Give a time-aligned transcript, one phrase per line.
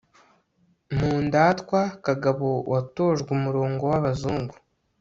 [0.97, 4.55] mu ndatwa kagabo watojwe umurongo w'abazungu